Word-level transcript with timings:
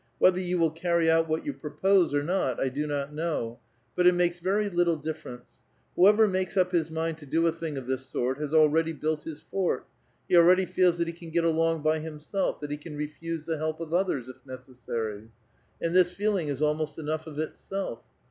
Whether 0.17 0.39
you 0.39 0.57
will 0.57 0.71
carry 0.71 1.11
out 1.11 1.27
what 1.29 1.45
you 1.45 1.53
propose 1.53 2.11
or 2.15 2.23
not, 2.23 2.59
I 2.59 2.69
do 2.69 2.87
not 2.87 3.13
know; 3.13 3.59
but 3.95 4.07
it 4.07 4.13
makes 4.15 4.39
very 4.39 4.67
litde 4.67 5.03
difference: 5.03 5.59
whoever 5.95 6.27
makes 6.27 6.57
up 6.57 6.71
his 6.71 6.89
mind 6.89 7.19
to 7.19 7.27
do 7.27 7.45
a 7.45 7.51
thing 7.51 7.77
of 7.77 7.85
this 7.85 8.07
sort 8.07 8.39
has 8.39 8.51
alrea<ly 8.51 8.99
built 8.99 9.25
his 9.25 9.41
fort; 9.41 9.85
he 10.27 10.35
already 10.35 10.65
feels 10.65 10.97
that 10.97 11.05
he 11.05 11.13
can 11.13 11.29
get 11.29 11.43
along 11.45 11.83
b^' 11.83 12.01
hhnself; 12.03 12.59
that 12.61 12.71
he 12.71 12.77
can 12.77 12.97
refuse 12.97 13.45
the 13.45 13.57
help 13.59 13.79
of 13.79 13.93
others, 13.93 14.27
if 14.27 14.43
necessary, 14.43 15.29
and 15.79 15.95
this 15.95 16.09
feeling 16.09 16.47
is 16.47 16.63
almost 16.63 16.97
enough 16.97 17.27
of 17.27 17.37
itself. 17.37 18.01